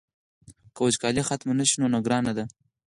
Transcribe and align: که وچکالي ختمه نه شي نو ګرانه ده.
که 0.75 0.79
وچکالي 0.85 1.21
ختمه 1.29 1.53
نه 1.59 1.65
شي 1.69 1.75
نو 1.93 1.99
ګرانه 2.05 2.31
ده. 2.37 2.45